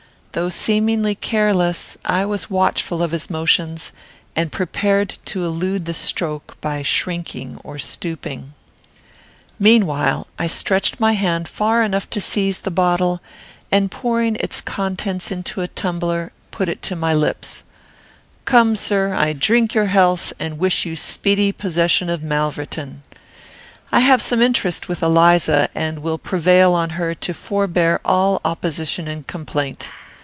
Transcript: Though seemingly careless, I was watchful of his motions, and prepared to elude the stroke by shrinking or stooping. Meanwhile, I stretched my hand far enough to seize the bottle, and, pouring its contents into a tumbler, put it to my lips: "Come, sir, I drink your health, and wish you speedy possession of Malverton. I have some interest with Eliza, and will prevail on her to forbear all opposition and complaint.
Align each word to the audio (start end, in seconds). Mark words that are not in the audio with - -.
Though 0.33 0.47
seemingly 0.47 1.13
careless, 1.13 1.97
I 2.05 2.23
was 2.23 2.49
watchful 2.49 3.03
of 3.03 3.11
his 3.11 3.29
motions, 3.29 3.91
and 4.33 4.49
prepared 4.49 5.15
to 5.25 5.43
elude 5.43 5.83
the 5.83 5.93
stroke 5.93 6.55
by 6.61 6.83
shrinking 6.83 7.59
or 7.65 7.77
stooping. 7.77 8.53
Meanwhile, 9.59 10.27
I 10.39 10.47
stretched 10.47 11.01
my 11.01 11.11
hand 11.15 11.49
far 11.49 11.83
enough 11.83 12.09
to 12.11 12.21
seize 12.21 12.59
the 12.59 12.71
bottle, 12.71 13.19
and, 13.73 13.91
pouring 13.91 14.37
its 14.37 14.61
contents 14.61 15.31
into 15.33 15.59
a 15.59 15.67
tumbler, 15.67 16.31
put 16.49 16.69
it 16.69 16.81
to 16.83 16.95
my 16.95 17.13
lips: 17.13 17.65
"Come, 18.45 18.77
sir, 18.77 19.13
I 19.13 19.33
drink 19.33 19.73
your 19.73 19.87
health, 19.87 20.31
and 20.39 20.57
wish 20.57 20.85
you 20.85 20.95
speedy 20.95 21.51
possession 21.51 22.09
of 22.09 22.23
Malverton. 22.23 23.01
I 23.91 23.99
have 23.99 24.21
some 24.21 24.41
interest 24.41 24.87
with 24.87 25.03
Eliza, 25.03 25.67
and 25.75 25.99
will 25.99 26.17
prevail 26.17 26.73
on 26.73 26.91
her 26.91 27.13
to 27.15 27.33
forbear 27.33 27.99
all 28.05 28.39
opposition 28.45 29.09
and 29.09 29.27
complaint. 29.27 29.91